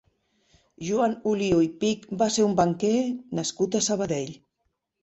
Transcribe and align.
Joan 0.87 1.13
Oliu 1.33 1.61
i 1.65 1.69
Pich 1.83 2.09
va 2.23 2.31
ser 2.39 2.49
un 2.49 2.59
banquer 2.63 2.95
nascut 3.43 3.83
a 3.83 3.85
Sabadell. 3.91 4.39